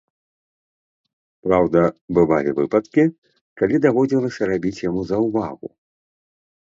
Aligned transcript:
Праўда, 1.47 1.79
бывалі 2.17 2.51
выпадкі, 2.59 3.05
калі 3.63 3.75
даводзілася 3.85 4.41
рабіць 4.53 4.81
яму 4.89 5.01
заўвагу. 5.11 5.67